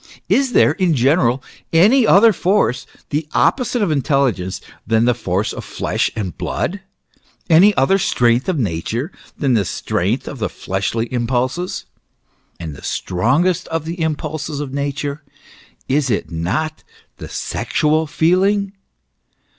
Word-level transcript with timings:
Is 0.29 0.53
there, 0.53 0.71
in 0.71 0.95
general, 0.95 1.43
any 1.71 2.07
other 2.07 2.33
force, 2.33 2.87
the 3.11 3.27
opposite 3.35 3.83
of 3.83 3.91
intelligence, 3.91 4.59
than 4.87 5.05
the 5.05 5.13
force 5.13 5.53
of 5.53 5.63
flesh 5.63 6.09
and 6.15 6.35
blood, 6.35 6.79
any 7.51 7.77
other 7.77 7.99
strength 7.99 8.49
of 8.49 8.57
Nature 8.57 9.11
than 9.37 9.53
the 9.53 9.63
strength 9.63 10.27
of 10.27 10.39
the 10.39 10.49
fleshly 10.49 11.05
impulses? 11.13 11.85
And 12.59 12.75
the 12.75 12.81
strongest 12.81 13.67
of 13.67 13.85
the 13.85 14.01
impulses 14.01 14.59
of 14.59 14.73
Nature, 14.73 15.21
is 15.87 16.09
it 16.09 16.31
not 16.31 16.83
the 17.17 17.29
sexual 17.29 18.07
feeling 18.07 18.73